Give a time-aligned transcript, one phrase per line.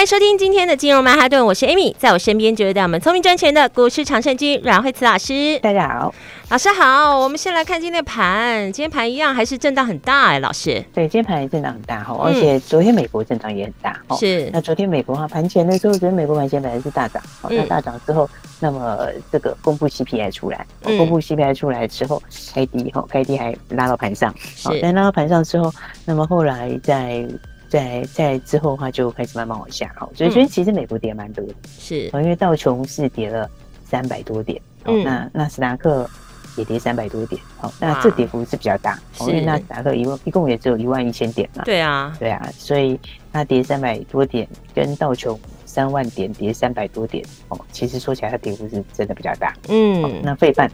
[0.00, 5.58] 欢迎收听今天的金融曼哈顿，我是 Amy，在我身边就是带我们聪明赚钱的股市常胜军阮惠慈老师。
[5.58, 6.14] 大家好，
[6.48, 7.20] 老师好。
[7.20, 10.82] 我们先来看今天的盘，今天盘一样还是震荡很大哎，老师。
[10.94, 14.16] 对，今天盘也震荡很大哈，而且昨天美国震荡也很大哈。
[14.16, 14.48] 是。
[14.50, 18.26] 那昨天美国哈盘前的时候，昨天美国盘前本来是大涨，那大涨之后，
[18.58, 22.22] 那么这个公布 CPI 出来，公布 CPI 出来之后
[22.54, 25.70] 开低哈，开低还拉到盘上，好，但拉到盘上之后，
[26.06, 27.28] 那么后来在。
[27.70, 33.48] 在在之后的话，就开始慢慢往下哈，所以所以其实美国跌蛮多的，是，因为道琼是跌了
[33.84, 36.10] 三百多点，嗯，那纳斯达克
[36.56, 42.98] 也跌三百多点，好，那这跌幅是比较大，因为纳斯达克一共一共也只有一万一千点嘛，对啊，对啊，所以
[43.32, 50.68] 它跌三百多点，跟道琼三万点跌三百多点，哦，其实说起来它跌幅是真的比较大，嗯，那费半，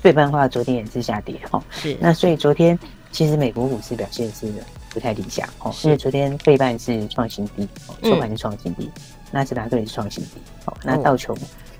[0.00, 2.78] 费半的话昨天也是下跌，哈，是，那所以昨天
[3.10, 4.46] 其实美国股市表现是。
[4.92, 7.66] 不太理想哦，因为昨天费半是创新低，
[8.02, 8.90] 收盘是创新低，
[9.30, 10.30] 纳斯达克也是创新低，
[10.66, 11.36] 哦，那道琼，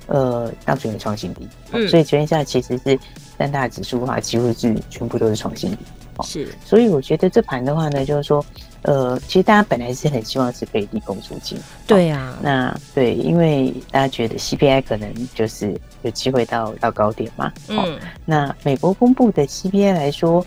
[0.06, 1.46] 呃，道琼也创新低，
[1.88, 2.98] 所以昨天下来其实是
[3.36, 5.78] 三大指数的话，几乎是全部都是创新低，
[6.16, 6.24] 哦。
[6.24, 8.44] 是，所以我觉得这盘的话呢，就是说，
[8.82, 20.44] 呃，其实大家本来是很希望是可以利空出尽，对啊，那对，因为大家觉得 CPI 可能就是有机会到到高点嘛，嗯，那美国公布的 CPI 来说。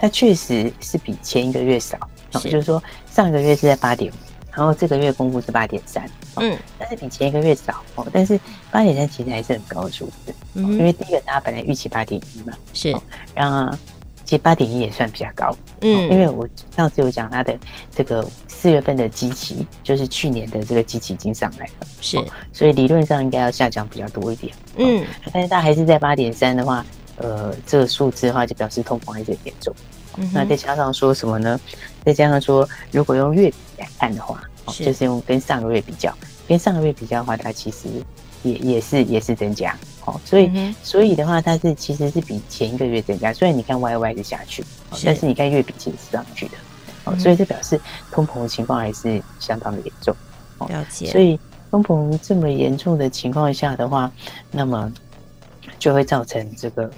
[0.00, 1.98] 它确实是比前一个月少，
[2.34, 4.14] 是就是说上一个月是在八点五，
[4.52, 8.38] 然后这个月公布是八点三，嗯，但是比前一个月少哦，但是
[8.70, 12.96] 八点三其实还是很高的数字，嗯，因为第一个大家本来预期八点一嘛，是，
[13.34, 13.76] 然后
[14.24, 17.58] 其实八点一也算比较高，嗯，因为我上次有讲它的
[17.92, 22.22] 这个四月份的基期，就是去年的这个基期已经上来了，是，
[22.52, 26.86] 所以理论上应该要下降比较多一点，嗯，但是它还是在八点三的话。
[27.18, 29.74] 呃，这个数字的话，就表示通膨还是很严重。
[30.16, 31.60] 嗯、那再加上说什么呢？
[32.04, 36.12] 再加上说，如果用月比来看的话，是就是用跟上个月比较，
[36.48, 37.88] 跟上个月比较的话，它其实
[38.42, 39.76] 也也是也是增加。
[40.04, 43.32] 哦，所以、嗯、所以的话，它是其实是比前一个月增加。
[43.32, 44.62] 虽然你看 Y Y 是下去，
[44.92, 46.54] 是但是你看月比其实是上去的。
[47.04, 47.80] 哦，嗯、所以这表示
[48.10, 50.14] 通膨的情况还是相当的严重。
[50.68, 51.06] 了解。
[51.10, 51.38] 所以
[51.70, 54.10] 通膨这么严重的情况下的话，
[54.50, 54.92] 那么。
[55.78, 56.90] 就会造成这个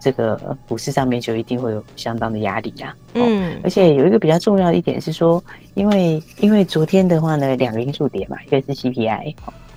[0.00, 2.94] 这个股市上面就一定会有相当的压力啊。
[3.14, 5.42] 嗯，而且有一个比较重要的一点是说，
[5.74, 9.34] 因为因为昨天的话呢，两个因素跌嘛，一个是 CPI，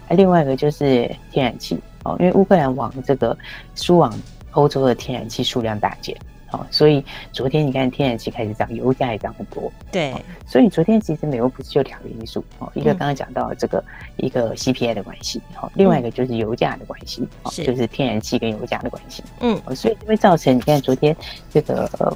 [0.09, 3.37] 另外一个就是天然气哦，因为乌克兰往这个
[3.75, 4.13] 输往
[4.51, 6.15] 欧洲的天然气数量大减。
[6.49, 7.03] 好，所以
[7.33, 9.69] 昨天你看天然气开始涨，油价也涨很多。
[9.91, 10.13] 对，
[10.45, 13.83] 所以昨天其实美国股市就两个因素哦，一个刚刚讲到这个
[14.15, 19.21] 一个 CPI 的关系，好，另外一个就是油价的关系，是就是天然气跟油价的关系。
[19.41, 21.13] 嗯，所以就会造成你看昨天
[21.51, 22.15] 这个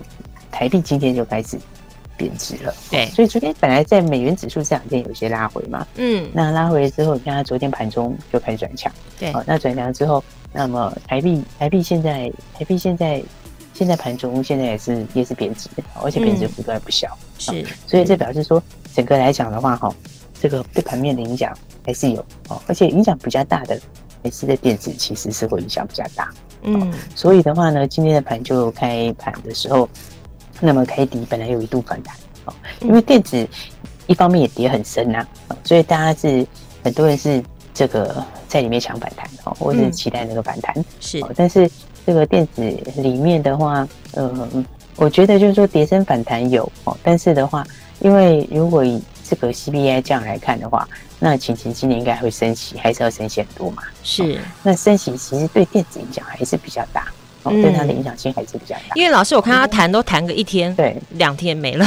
[0.50, 1.60] 台币今天就开始
[2.16, 2.74] 贬值了。
[2.90, 8.90] 对，所以昨天本来在美元指数这两天有些拉回嘛，嗯，那拉回之后，你看它昨天盘中就开始转强。
[9.20, 13.22] 对，好，那转强之后，那么台币台币现在台币现在。
[13.74, 15.70] 现在盘中现在也是也是贬值，
[16.04, 18.62] 而且贬值幅度还不小，是，所以这表示说
[18.94, 19.94] 整个来讲的话，哈，
[20.40, 23.80] 这个对盘面的影响还是有，哦，而且影响比较大的
[24.22, 26.32] 还是在电子，其实是会影响比较大，
[26.64, 29.90] 嗯，所以的话呢，今天的盘就开盘的时候，
[30.60, 32.16] 那么开低本来有一度反弹，
[32.46, 33.48] 哦，因为电子
[34.06, 35.26] 一方面也跌很深呐，
[35.64, 36.46] 所以大家是
[36.84, 37.42] 很多人是
[37.74, 41.68] 这个在里面抢反弹，哦，或者是期待那个反弹，是，但是。
[42.06, 42.62] 这个电子
[42.98, 44.48] 里面的话，呃，
[44.96, 47.66] 我觉得就是说跌升反弹有哦，但是的话，
[48.00, 50.88] 因为如果以这个 CPI 这样来看的话，
[51.20, 53.84] 那晴晴今年应该会升息，还是要升息很多嘛？
[54.04, 54.40] 是。
[54.64, 57.06] 那升息其实对电子影响还是比较大，
[57.44, 58.96] 哦，对它的影响性还是比较大。
[58.96, 61.86] 因为老师，我看他弹都弹个一天，对，两天没了。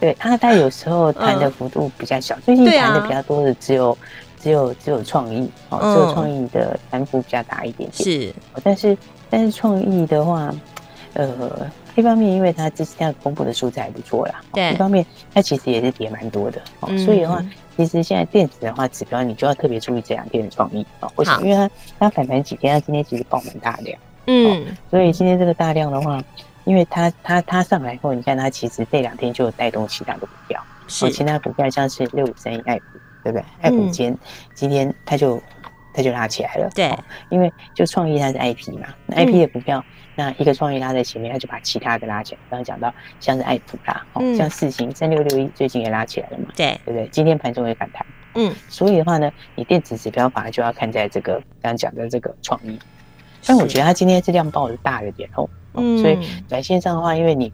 [0.00, 3.96] 对，他它有时候弹的幅度比较小，最近弹的比较多的只有。
[4.42, 8.04] 只有只有创意哦，只有创意的弹幅比较大一点点。
[8.04, 8.34] 是，
[8.64, 8.98] 但是
[9.30, 10.52] 但是创意的话，
[11.14, 17.44] 呃，一方面因为它这次要公布的数字还不错啦，对，一方面它其实也是跌蛮多的，哦，所以的话，
[17.76, 21.46] 其实现在电子的话指标你就要特别注意这两天的创意哦，为什么？
[21.46, 23.96] 因为它它反弹几天，它今天其实爆满大量，
[24.26, 26.20] 嗯，所以今天这个大量的话，
[26.64, 31.10] 因为它它它上来以后，你看它其实这两天就有带动其他的股票，是。
[31.10, 32.84] 其他股票像是六五三一爱普，
[33.22, 33.44] 对不对？
[33.60, 34.16] 爱普今
[34.54, 35.42] 今天它就
[35.94, 36.96] 它就拉起来了，对，
[37.30, 39.84] 因为就创意它是 IP 嘛，IP 的股票，
[40.14, 42.40] 那一个创意拉在前面，它就把其他的拉起来。
[42.48, 47.06] 刚刚讲到像是爱普啦，哦，像四星三六六一最近也拉起来了嘛，对，对不对？
[47.08, 52.78] 今天盘中也反弹，嗯，所以的话呢，你电子指标反而就要看在这个刚刚讲的这个创意，
[53.46, 55.48] 但我觉得它今天是量爆的大了点哦。
[55.74, 56.18] 嗯，所以
[56.48, 57.52] 短线上的话，因为你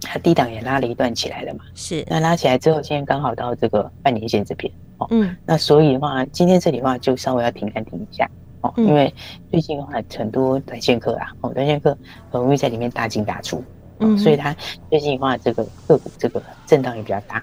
[0.00, 2.04] 它低档也拉了一段起来了嘛，是。
[2.08, 8.28] 那拉起来之后，今天刚好到这个半年线这边哦，嗯，那所以的话，今天这里的话就稍微要停看停一下
[8.60, 9.12] 哦，因为
[9.50, 11.96] 最近的话很多短线客啊，哦，短线客
[12.30, 13.62] 很容易在里面大进大出，
[13.98, 14.54] 嗯，所以它
[14.90, 17.42] 最近的话这个个股这个震荡也比较大，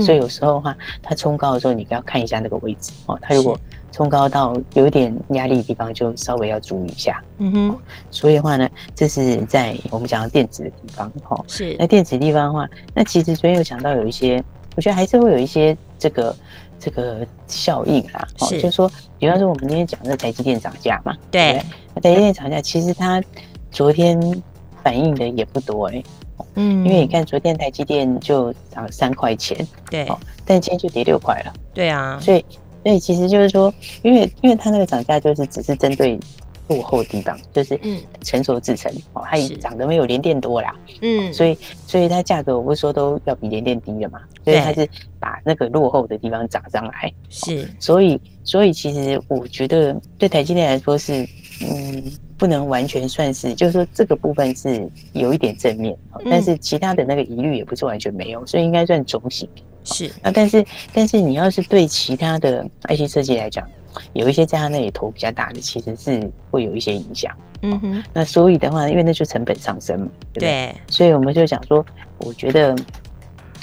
[0.00, 3.58] 所以有时候的话它冲高的时候，你要看一下那个位置哦，它如果。
[3.90, 7.24] 冲高到有一点压力的地方，就稍微要注意一下。
[7.38, 7.78] 嗯哼，
[8.10, 11.74] 所以的话呢，这是在我们讲到电子的地方，哈，是。
[11.78, 14.44] 那电子地方的话，那其实昨天有讲到有一些，
[14.76, 16.36] 我觉得还是会有一些这个
[16.78, 18.26] 这个效应啦。
[18.38, 21.62] 是，就是说，比方说我们今天讲的台积电涨价嘛，对，
[21.94, 23.22] 那台积电涨价，其实它
[23.70, 24.20] 昨天
[24.82, 26.04] 反应的也不多哎、欸，
[26.54, 29.56] 嗯，因为你看昨天台积电就涨三块钱，
[29.90, 30.06] 对，
[30.44, 32.44] 但今天就跌六块了，对啊，所以。
[32.84, 36.18] 所以其实就是说，因为因为它那个涨价就是只是针对
[36.68, 37.78] 落后的地方，就是
[38.22, 41.56] 成熟制程哦，它也涨得没有联电多啦，嗯，所以
[41.86, 44.88] 所以它价格我不是说都要比联电低了嘛，所以它是
[45.18, 51.26] 把那个落后的地方涨上来，是，所以所以其实我觉得对台积电来说是，
[51.62, 52.02] 嗯，
[52.36, 55.96] 不能完全算是，就是说这个部分是有一点正面，
[56.30, 59.48] 但是其他的那个疑虑也不是完全没有，所以应该算中性。
[59.84, 60.06] 是。
[60.22, 63.66] 啊，但是但是你要是对其他的 IC 设计来讲，
[64.12, 67.34] 有一些在他那里投比较大的，其实是会有一些影响。
[67.62, 70.74] 嗯哼，那所以的话，因为那就成本上升嘛，对不对？
[70.88, 71.84] 所以我们就讲说，
[72.18, 72.76] 我觉得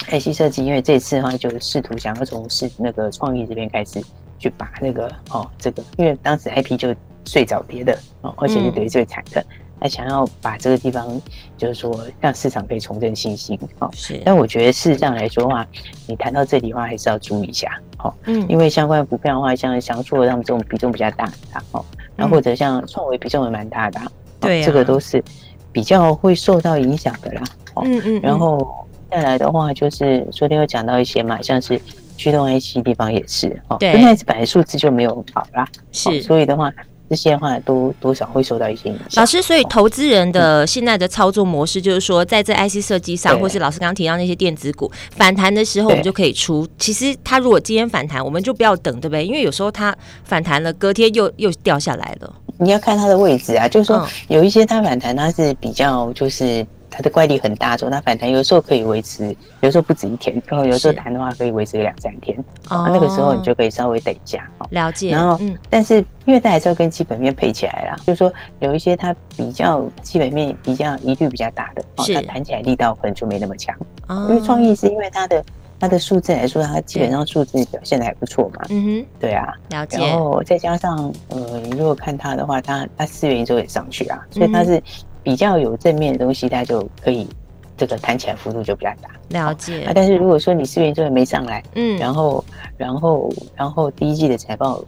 [0.08, 4.02] IC 设计，因为这次的话，就试图想要从是那个创意这边开始
[4.38, 6.94] 去把那个哦这个，因为当时 IP 就
[7.24, 9.40] 最早跌的哦，而且是跌最惨的。
[9.40, 11.20] 嗯想要把这个地方，
[11.56, 14.20] 就是说让市场可以重振信心，哦，是。
[14.24, 15.64] 但我觉得事实上来说的话，
[16.08, 21.30] 你谈到这里的话，还是要注意一下，哦，嗯，因为相关的股票的话，像翔硕他们这种比重比较大
[22.16, 24.00] 然后或者像创维比重也蛮大的，
[24.40, 25.22] 对，这个都是
[25.72, 27.42] 比较会受到影响的啦，
[27.84, 28.20] 嗯嗯。
[28.22, 31.80] 然后再来的话，就是昨天有讲到一些嘛，像是
[32.16, 36.72] 驱动 IC 地方也是，哦，对，那本来数字就没有很好啦，是，所以的话。
[37.08, 39.22] 这些的话都多少会受到一些影响。
[39.22, 46.66] 老师，所以投资人的现在的操作模式就是说，在这 IC 设计上，或是老师刚刚提到那些电子股反弹的时候，我们就可以出。
[46.78, 49.24] 其实它如果今天反弹，我们就不要等，对不对？
[49.24, 52.34] 因为有时候它反弹了，隔天又又掉下来了。
[52.58, 56.66] 你要看它的位置啊，就是说有一些它反弹，它是比较就是。
[56.96, 62.34] 它的怪力很大，说它反弹有时候可以维持，有时候不止一天，然后有时候弹的话可以维持两三天，
[62.70, 65.10] 哦，那个时候你就可以稍微等一下，了解。
[65.10, 73.76] 然后，嗯，但是因为它还是要跟基本面配起来啦，就是说有一些它比较基本面比较疑虑比较大的，哦它弹起来力道可能就没那么强。
[74.06, 75.44] 哦，因为创意是因为它的
[75.78, 78.62] 它的数字来说，它基本上数字表现的还不错嘛。
[78.70, 79.98] 嗯哼，对啊，了解。
[79.98, 84.82] 然后再加上呃，你如果看它的话，它它四月营收也上去啊，所以它是。
[85.26, 87.26] 比较有正面的东西，它就可以
[87.76, 89.10] 这个弹起来幅度就比较大。
[89.30, 89.82] 了解。
[89.82, 92.44] 啊，但是如果说你四月份没上来，嗯，然后
[92.76, 94.84] 然后然后第一季的财报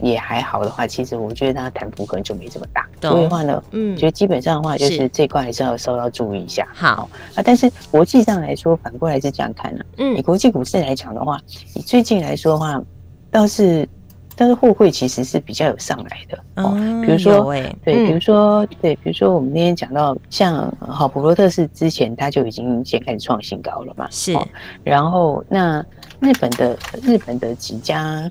[0.00, 2.88] 也还好的话，其实我觉得它弹幅可能就没这么大。
[3.02, 6.66] 所以的话呢，嗯，觉得基本上的话就是这块还是要稍稍注意一下。
[6.72, 9.84] 好啊，但是国际上来说，反过来是这样看呢。
[9.98, 11.38] 嗯，以国际股市来讲的话，
[11.74, 12.82] 你最近来说的话，
[13.30, 13.86] 倒是。
[14.34, 16.72] 但是货柜其实是比较有上来的哦，
[17.04, 17.52] 比如说，
[17.84, 24.36] 对，比如说，对，比如说我们那天讲到像好普罗特是之前它就已经先开始创新高了嘛，是。
[24.82, 25.84] 然后那
[26.20, 28.30] 日本的日本的几家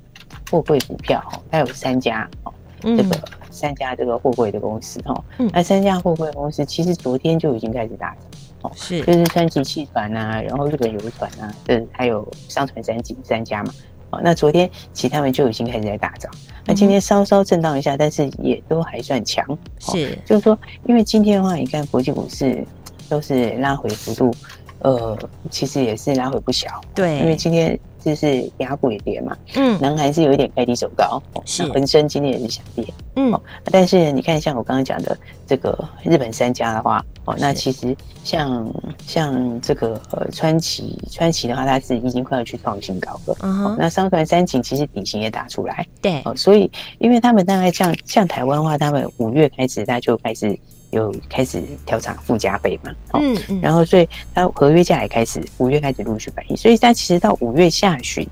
[0.50, 3.18] 货柜股票，它有三家哦，这个
[3.52, 8.18] 三家这个货柜的公司哦，那三家货柜公司其实昨天就已经开始大涨
[8.64, 13.74] 哦，是，就是川崎汽船啊，然后日本游船啊，这还有商船三井三家嘛。
[14.12, 16.32] 哦，那昨天其实他们就已经开始在大涨，
[16.66, 19.46] 那今天稍稍震荡一下，但是也都还算强。
[19.80, 22.64] 是，就是说，因为今天的话，你看国际股市
[23.10, 24.32] 都是拉回幅度，
[24.80, 25.18] 呃，
[25.50, 26.82] 其实也是拉回不小。
[26.94, 27.80] 对，因为今天。
[28.04, 38.74] 就是雅股也跌嘛，嗯，南韩是有一点开低走高，是，恒生今天也是下跌，嗯，但是你看，像我刚刚讲的这个日本三家的话，哦，那其实像
[39.06, 50.58] 像这个呃川崎，川崎的话，它是已经快要去创新高了，嗯，那商船三井其实底型也打出来，对，哦，所以因为他们大概像像台湾的话，他们五月开始他就开始
[50.92, 58.28] 有开始调涨附加费嘛，嗯，然后所以它合约价也开始五月开始陆续反映，所以它其实到五月下旬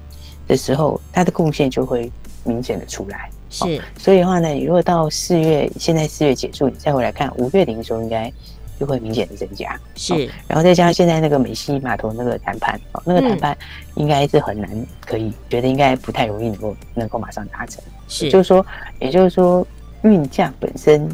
[0.48, 2.12] 的时候，它的贡献就会
[2.44, 3.30] 明显的出来。
[3.50, 8.32] 是，所以的话呢，你如果到四月，现在四月结束，你再回来看五月零的时候应该
[8.80, 9.80] 就会明显的增加。
[9.96, 13.58] 是，然后再加上现在那个美西码头那个谈判，哦，那个谈判
[13.96, 14.70] 应该是很难
[15.06, 17.82] 可以，觉得应该不太容易能够能够马上达成。
[18.08, 18.63] 是，就是说，
[19.00, 19.66] 也就是说，
[20.04, 21.10] 运价本身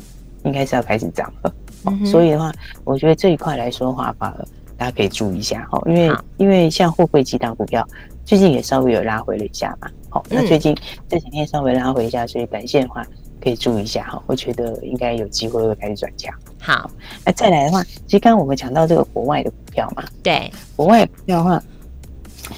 [0.46, 1.54] 应该是要开始涨了。
[1.88, 2.52] 嗯、所以的话，
[2.84, 4.46] 我觉得这一块来说的话，反而
[4.78, 7.88] 大家可以注意一下哈，因为因为像货柜机档股票
[8.24, 9.90] 最近也稍微有拉回了一下嘛。
[10.10, 10.76] 好，那最近
[11.08, 13.06] 这几天稍微拉回一下，所以短线的话
[13.40, 14.24] 可以注意一下哈。
[14.26, 16.34] 我觉得应该有机会会开始转强。
[16.58, 16.90] 好，
[17.24, 21.64] 那再来的话，其实刚刚我们讲到这个国外的股票嘛，对，国外股票的话，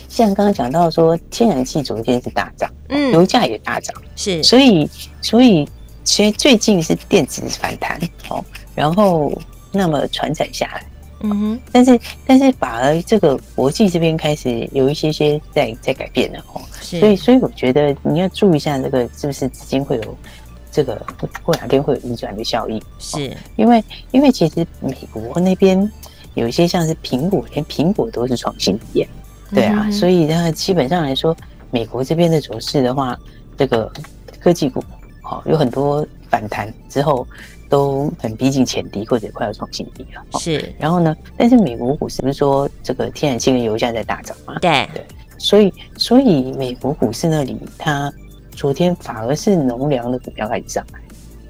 [0.07, 4.89] 像刚刚讲到说天然气昨天是大涨，嗯，油价也大涨，是，所以
[5.21, 5.67] 所以
[6.07, 7.99] 其实最近是电子反弹，
[8.29, 8.43] 哦。
[8.73, 9.31] 然后，
[9.73, 10.85] 那么传承下来，
[11.19, 20.17] 嗯哼，但是但是反而这个国际这边开始有一些些在在改变了哦，所以所以我觉得你要注意一下这个是不是资金会有
[20.71, 21.05] 这个
[21.43, 23.35] 过两天会有移转的效应，是。
[23.57, 25.91] 因为因为其实美国那边
[26.35, 29.05] 有一些像是苹果，连苹果都是创新低，
[29.53, 31.35] 对啊，所以呢基本上来说，
[31.69, 33.17] 美国这边的走势的话，
[33.57, 33.91] 这个
[34.39, 34.81] 科技股
[35.27, 37.27] 好有很多反弹之后。
[37.69, 40.39] 都很逼近前低，或者快要创新低了。
[40.39, 41.13] 是，然后呢？
[41.35, 44.55] 但是美国股市不是说这个天然气跟油价在大涨吗？
[44.61, 45.05] 对对，
[45.37, 48.09] 所以所以美国股市那里，它
[48.51, 50.99] 昨天反而是农粮的股票开始上来。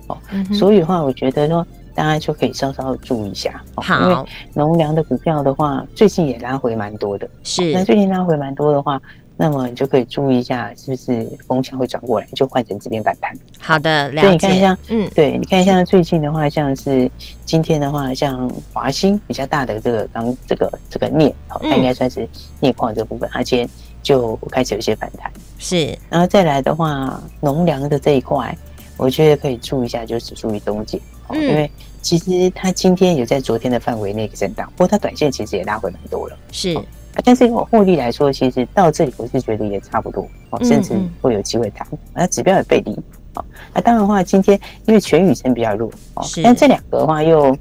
[0.07, 3.63] 哦、嗯，所以的话，我觉得说大家就可以稍稍注意一下。
[3.75, 7.29] 好，因为农粮的股票的话，最近也拉回蛮多的。
[7.43, 8.99] 是，那最近拉回蛮多的话。
[9.39, 13.31] 那么你就可以注意一下，是不是风向会转过来，就换成这边反弹。
[13.59, 17.09] 好的，了你看一下，嗯，对，你看一下最近的话，像是
[17.45, 22.27] 今天的话，像华兴比较大的这个刚这个这个镍，好，它应该算是
[22.61, 23.69] 镍矿这个部分，它今天
[24.01, 25.31] 就开始有一些反弹。
[25.59, 28.57] 是，然后再来的话，农粮的这一块，
[28.97, 31.69] 我觉得可以注意一下，就是属于东碱，嗯，因为
[32.01, 36.35] 其实它今天也在昨天的范围内震荡，不过它短线其实也拉回蛮多了。
[36.51, 36.75] 是。
[37.23, 41.87] 但是我获利来说，其实到这里我是觉得也差不多哦，甚至会有机会谈。
[42.13, 42.93] 那指标也背离
[43.33, 43.43] 哦。
[43.73, 47.57] 那当然的话，今天因为全宇升比较弱哦，但这两个的话又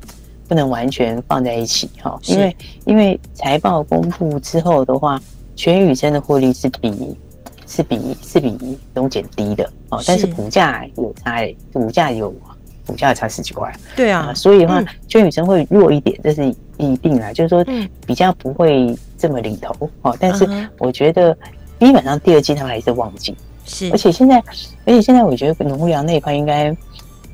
[0.49, 5.21] 不能完全放在一起哈，因为因为财报公布之后的话，
[5.55, 7.17] 全宇升的获利是比
[7.67, 12.35] 是比是比东碱低的哦，但是股价有差，股价有。
[12.87, 17.65] 股价才十几块，对啊，所以的话，全宇生会弱一点，这是一定啦，就是说
[18.07, 20.17] 比较不会这么领头哦。
[20.21, 21.37] 但是我觉得
[21.81, 23.91] 基本上第二季他们还是旺季，是。
[23.91, 24.37] 而且现在，
[24.85, 26.75] 而且现在我觉得农粮那一块应该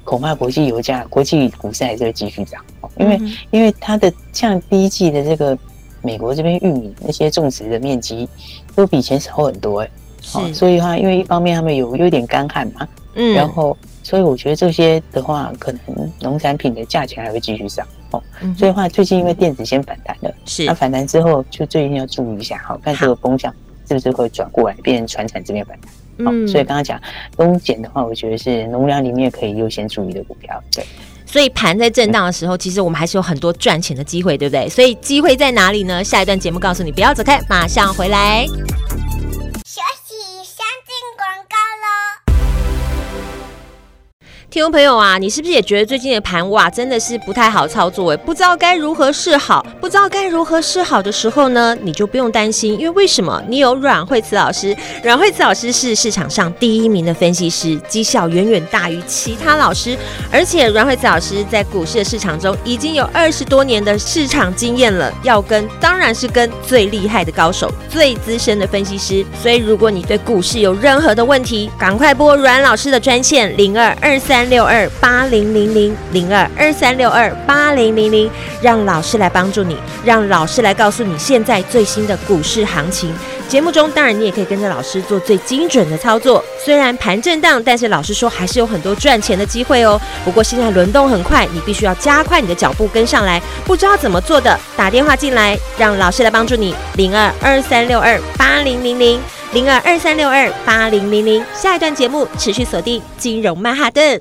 [0.04, 2.64] 恐怕国际油价、国际股市还是会继续涨，
[2.96, 5.56] 因为因为它的像第一季的这个
[6.00, 8.26] 美国这边玉米那些种植的面积
[8.74, 9.90] 都比以前少很多哎，
[10.22, 10.54] 是。
[10.54, 13.76] 所以的话，因为一方面他们有有点干旱嘛，嗯，然后。
[14.02, 18.22] 所以我觉得这些的话，可能农产品的价钱还会继续上哦。
[18.56, 23.52] 所以的话，最近因为电子先反弹了，是那反弹之后，就最近要注意一下，好看这个风向
[23.88, 25.90] 是不是会转过来，变成传产这边反弹。
[26.18, 27.00] 嗯，所以刚刚讲
[27.36, 30.62] 东碱的话，我觉得是农粮里面可以优先注意的股票。
[30.70, 30.84] 对，
[31.24, 34.68] 所以盘在震荡的时候，其实我们还是有很多赚钱的机会，对不对？
[34.68, 36.04] 所以机会在哪里呢？
[36.04, 38.46] 下一段节目告诉你，不要走开，马上回来。
[44.52, 53.42] 听众朋友啊，你是不是也觉得最近的盘哇，真的是不太好操作诶，不知道该如何是好，不知道该如何是好的时候呢，你就不用担心，因为为什么？
[53.48, 59.96] 你有阮慧慈老师，阮慧慈老师是市场上第一名的分析师，绩效远远大于其他老师，
[60.30, 69.24] 而且阮慧慈老师在股市的市场中已经有二十多年的市场经验了，要跟当然是跟最厉害的高手、最资深的分析师。
[69.40, 74.41] 所以如果你对股市有任何的问题，赶快拨阮老师的专线零二二三。
[74.42, 78.28] 三六二八零零零零二二三六二八零零零，
[78.60, 83.14] 让老师来帮助你，让老师来告诉你现在最新的股市行情。
[83.46, 86.44] 节目中当然你也可以跟着老师做最精准的操作。
[86.58, 90.00] 虽然盘震荡，但是老师说还是有很多赚钱的机会哦。
[90.24, 93.40] 不过现在轮动很快，你必须要加快你的脚步跟上来。
[93.64, 96.74] 不知道怎么做的，打电话进来，让老师来帮助你。
[96.96, 99.20] 零二二三六二八零零零
[99.52, 101.44] 零二二三六二八零零零。
[101.54, 104.20] 下一段节目持续锁定金融曼哈顿。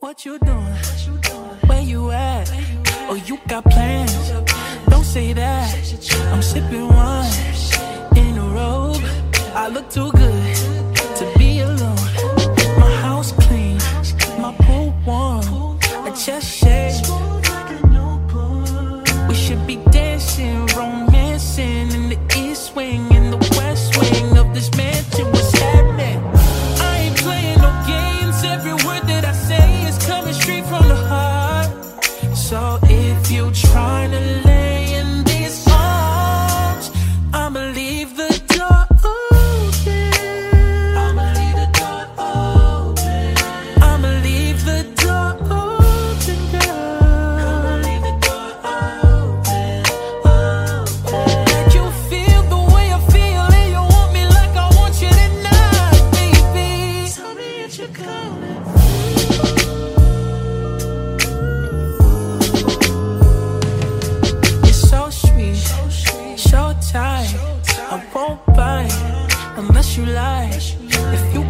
[0.00, 0.76] What you doing?
[1.66, 2.48] Where you at?
[3.10, 4.30] Oh, you got plans.
[4.88, 5.74] Don't say that.
[6.32, 7.32] I'm sipping wine
[8.14, 9.02] in a robe.
[9.54, 10.54] I look too good
[11.16, 11.96] to be alone.
[12.78, 13.78] My house clean,
[14.40, 15.78] my pool warm.
[16.06, 17.02] I just shake.
[19.28, 23.07] We should be dancing, romancing in the east wing.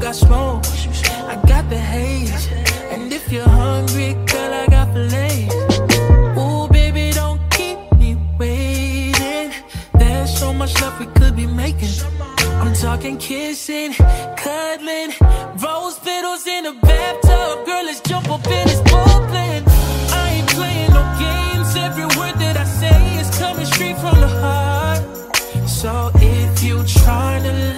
[0.09, 0.65] I smoke,
[1.29, 2.49] I got the haze.
[2.91, 5.55] And if you're hungry, girl, I got fillets.
[6.41, 9.53] Ooh, baby, don't keep me waiting.
[9.99, 11.91] There's so much love we could be making.
[12.41, 15.13] I'm talking kissing, cuddling,
[15.63, 17.67] rose petals in a bathtub.
[17.67, 19.63] Girl, let's jump up in this Brooklyn.
[20.23, 21.77] I ain't playing no games.
[21.77, 25.03] Every word that I say is coming straight from the heart.
[25.69, 27.78] So if you're trying to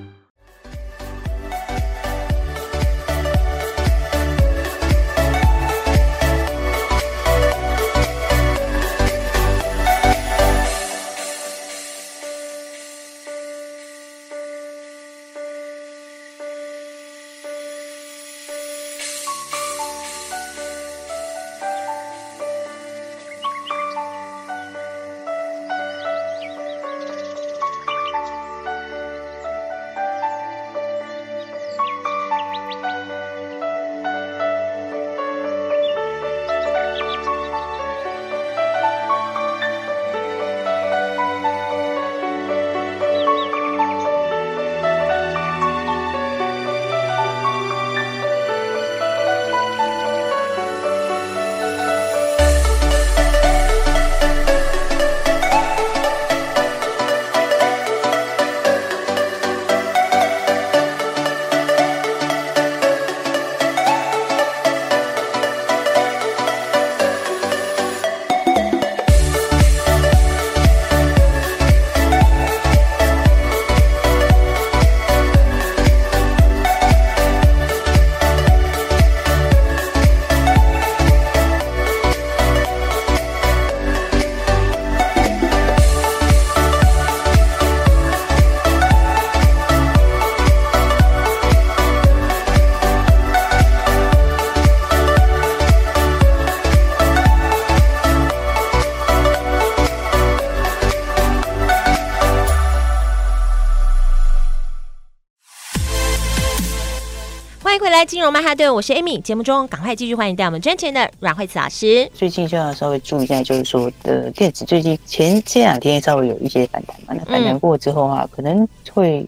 [108.11, 109.21] 金融曼哈顿，我是 Amy。
[109.21, 112.11] 节目中赶快继续欢迎带我们赚钱的阮慧慈老师。
[112.13, 119.25] 最近就要稍微注意一下，就是说的电子最近前这两天稍微有一些反弹嘛，那反弹过之后啊，嗯、可能会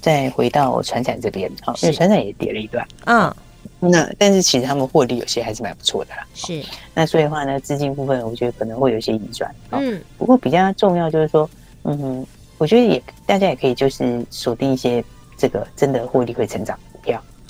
[0.00, 3.34] 再回到船产这边，啊，因为船产也跌了一段，嗯，
[3.80, 6.62] 那但是其实他们获利有些还是蛮不错的啦，是。
[6.94, 11.50] 那所以的话呢，资金部分我觉得可能会有一些移转，嗯，不过比较重要就是说，
[11.82, 12.26] 嗯哼，
[12.58, 15.02] 我觉得也大家也可以就是锁定一些
[15.36, 16.78] 这个真的获利会成长。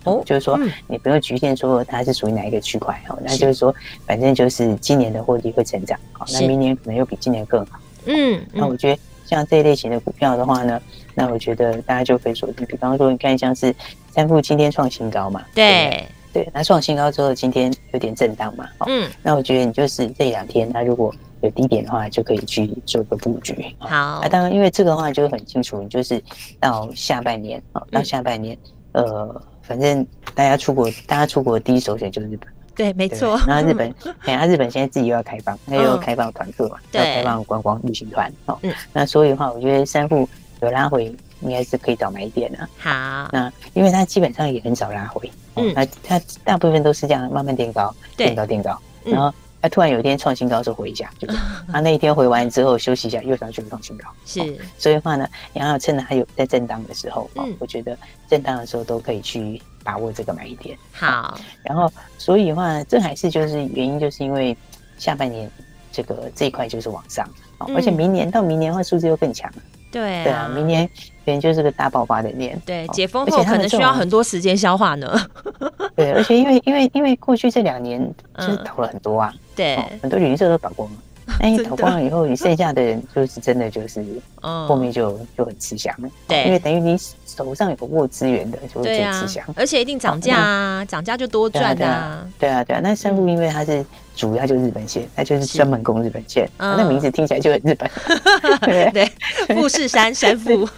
[0.05, 3.75] 哦，就是说，你不用局限说它是属于哪一个区块哦，那就是说，
[4.07, 7.79] 反正就是今年的获利会成长，好，那明年可能又比今年更好。
[8.07, 10.81] 嗯，那我觉得像这一类型的股票的话呢，
[11.15, 13.75] 那我觉得大家就可以锁定，比方说，你看像是
[14.11, 16.05] 三富今天创新高嘛，对。
[16.33, 23.67] 对，那创新高之后今天有点震荡嘛，嗯，那我觉得你就是这两天，它如果有低点的话，就可以去做个布局。
[23.79, 26.25] 好，那当然，因为这个的话就很清楚，你就是
[26.59, 28.57] 到下半年哦，到下半年，
[28.93, 29.43] 呃。
[29.63, 32.49] 反正大家出国，大家出国的第一首选就是日本。
[32.75, 33.39] 对，没错。
[33.47, 33.95] 然后日本，
[34.25, 38.33] 哎呀，日本现在自己又要开放，他又要开放团客嘛，要开放观光旅行团。
[38.47, 38.59] 哦，
[38.93, 40.29] 那所以的话，我觉得三富
[40.61, 42.69] 有拉回，应该是可以找买点的。
[42.79, 43.29] 好。
[43.31, 49.33] 那因为它基本上也很少拉回，嗯，那它大部分都是这样慢慢垫高，垫高垫高，然后。
[49.63, 51.29] 他突然有一天创新高，就回一下，就
[51.73, 54.09] 他那一天回完之后休息一下，又上去创新高。
[54.27, 54.41] 是，
[54.77, 57.97] 所以的话呢，你要趁着还有在震荡的时候，嗯，我觉得
[58.29, 60.77] 震荡的时候都可以去把握这个买点。
[60.91, 64.57] 好，然后所以的话，这还是就是原因，就是因为
[64.99, 65.49] 下半年
[65.93, 67.25] 这个这一块就是往上，
[67.59, 69.49] 而且明年到明年的话，数字又更强。
[69.93, 70.89] 对对啊，明年
[71.27, 72.61] 明年就是个大爆发的年。
[72.65, 75.21] 对，解封后可能需要很多时间消化呢。
[75.95, 78.03] 对，而且因为因为因为过去这两年
[78.39, 79.33] 就是投了很多啊。
[79.55, 80.97] 对，很多旅行社都倒光了。
[81.41, 84.05] 那你倒光了以后，你剩下的人 就是真的就是，
[84.41, 86.09] 后面就就很吃香了。
[86.27, 89.45] 对，因为等于你手上有个握资源的，就会最吃香。
[89.55, 92.27] 而且一定涨价啊，涨价就多赚啊。
[92.39, 92.81] 对啊，对啊。
[92.83, 93.85] 那三富因为它是
[94.15, 97.91] 主要就是日本线，那就是专门攻日本线，那名字听起来就很日本。
[98.61, 99.13] 对对，
[99.57, 100.69] 富士山山富。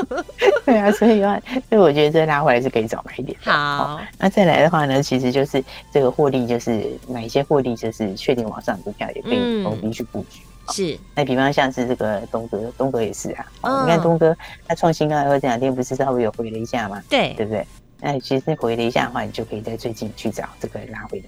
[0.64, 3.38] 对啊，所以的话，所以我觉得这拉回来是可以早买一点。
[3.42, 10.40] 好，那再来的话呢，其实就是这个获利，就是买一些获利，就是确定往上股票也可以逢低去布局。
[10.70, 10.98] 是。
[11.14, 13.46] 那比方像是这个东哥，东哥也是啊。
[13.84, 17.02] 你看东哥，他创新高以后这两天不是稍微有回了一下吗？
[17.08, 17.66] 对，对不对？
[18.00, 21.26] 那其实回了一下的话，你就可以在最近去找这个拉回的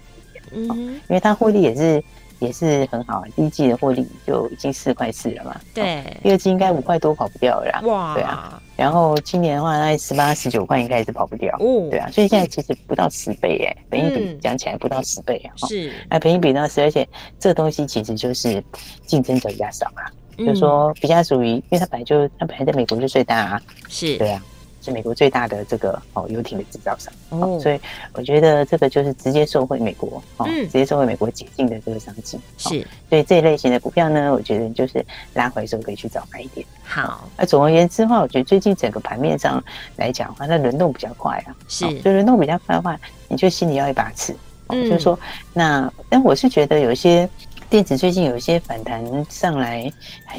[0.50, 0.68] 点。
[0.68, 2.02] 嗯，因为它获利也是。
[2.40, 5.60] 也是很好啊，第一季的获利就已经四块四了嘛。
[5.74, 7.80] 对，第二季应该五块多跑不掉了啦。
[7.82, 8.58] 哇，对啊。
[8.76, 11.54] 然后今年的话，那十八、十九块应该也是跑不掉。
[11.60, 12.08] 哦，对啊。
[12.10, 15.52] 所以现在其实不到十倍哎，本益比讲起来不到十倍啊。
[15.68, 15.92] 是。
[16.08, 17.06] 哎，本益比到十，而且
[17.38, 18.64] 这东西其实就是
[19.04, 20.08] 竞争者比较少啊，
[20.38, 23.62] 就是说比较属于，因为它本来就它本来在美国就最大啊。
[23.86, 24.16] 是。
[24.16, 24.42] 对啊。
[24.80, 27.12] 是美国最大的这个哦游艇的制造商。
[27.30, 27.80] 哦，所以
[28.14, 32.68] 我觉得这个就是直接受惠美国哦，直接受惠美国解禁的这个商机是，
[33.08, 36.66] 所以这一类型的股票呢，我觉得就是拉回的时候可以去找买一点。
[36.82, 39.62] 好，那总而言之的话，我觉得最近整个盘面上
[39.96, 44.34] 来讲的话，它轮动比较快啊，是，所以轮动比较快的话，你就心里要一把尺，
[44.68, 45.18] 就是说
[45.52, 47.28] 那，但我是觉得有一些
[47.68, 49.88] 电子最近有一些反弹上来，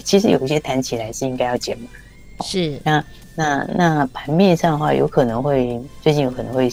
[0.03, 1.87] 其实有一些弹起来是应该要减码，
[2.43, 2.77] 是。
[2.83, 3.01] 那。
[3.35, 6.71] 那那盘面上的话，有可能会最近有可能会，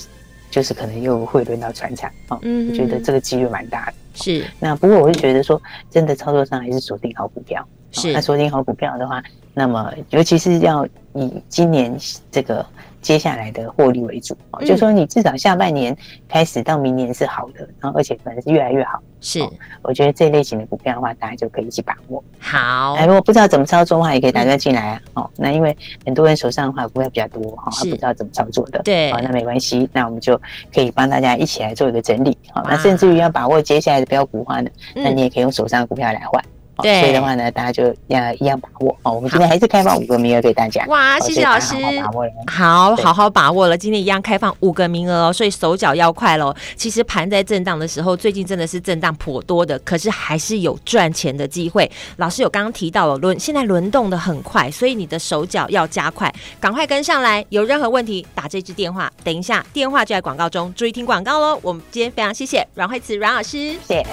[0.50, 3.94] 就是可能又会轮到船产啊，嗯，我觉得这个几率蛮大的。
[4.14, 7.66] 是，那不过我是觉得说，真的操作上还是锁定好股票。
[7.92, 9.22] 是，那锁定好股票的话，
[9.54, 11.96] 那么尤其是要以今年
[12.30, 12.64] 这个。
[13.00, 15.96] 接下来的获利为主，嗯、就是说你至少下半年
[16.28, 19.00] 开始到明年是好的，然后而且可能是越来越好。
[19.20, 19.44] 是，
[19.82, 22.22] 我觉得这类型的股票的话，大家就可以一起把握。
[22.38, 25.02] 好，哎，如果不知道怎么操作的话，也可以打电话进来啊。
[25.14, 28.80] 哦、嗯，那因为很多人手上的话股票比较多哈，还不知道怎么操作的。
[28.84, 30.40] 对，好，那没关系，那我们就
[30.72, 32.36] 可以帮大家一起来做一个整理。
[32.52, 36.44] 好，那甚至于要把握接下来的标股的话呢，嗯、那你也可以用手上的股票来换。
[36.82, 39.12] 对，所以的话呢，大家就要一样把握哦。
[39.12, 40.84] 我们今天还是开放五个名额给大家。
[40.86, 42.32] 哇，谢谢老师，好好把握了。
[42.46, 43.76] 好，好好把握了。
[43.76, 46.54] 今天一样开放五个名额哦，所以手脚要快喽。
[46.76, 51.90] 其实盘在震荡的时候，最近真的是震荡颇多的，可是还是有赚钱的机会。
[52.16, 57.44] 老师有刚刚提到了轮，现在轮动的很快，所以你的手脚要加快，赶快跟上来。
[57.48, 61.58] 有任何问题打这支电话，等一下电话就在广告中，注意听广告喽。
[61.62, 64.06] 我们今天非常谢谢阮慧慈阮老师，谢谢。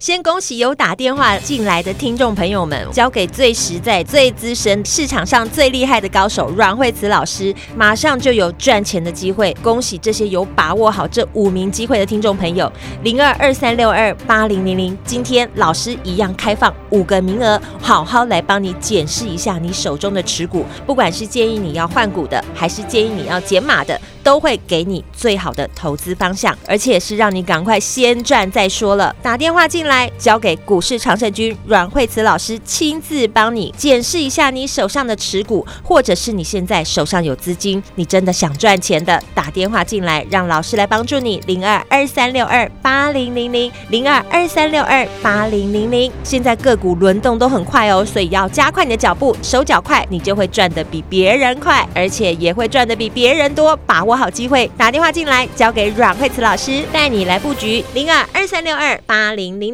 [0.00, 9.54] 先恭喜有打电话进来的听众朋友们，交给最实在、最资深、市场上最厉害的高手阮慧慈老师，马上就有赚钱的机会。
[9.62, 12.70] 恭喜这些有把握好这五名机会的听众朋友，
[13.02, 23.98] 零二二三六二八零零零，今天老师一样开放五个名额，好好来帮你检视一下你手中的持股，不管是建议你要换股的，还是建议你要减码的。
[24.24, 29.14] 都会给你最好的投资方向，而且是让你赶快先赚再说了。
[29.22, 41.40] 打电话进来，交给股市常胜军阮慧慈老师亲自帮你检视一下你手上的持股，或者是你现在手上有资金，你真的想赚钱的，打电话进来，让老师来帮助你。
[41.46, 46.10] 零二二三六二八零零零零二二三六二八零零零。
[46.22, 53.76] 现在个股轮动都很快哦，所以要加快你的脚步，手脚快，你就会赚得比别人快，而且也会赚得比别人多。
[53.84, 54.14] 把握。
[54.14, 59.73] 好机会，打电话进来，交给阮慧慈老师带你来布局零二二三六二八零零